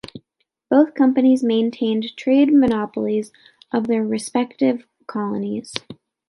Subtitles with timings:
[0.67, 3.31] Both companies maintained trade monopolies
[3.71, 5.75] of their respective colonies.